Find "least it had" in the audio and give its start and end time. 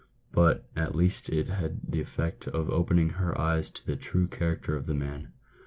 0.95-1.81